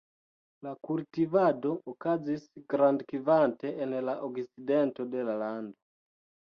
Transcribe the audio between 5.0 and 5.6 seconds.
de la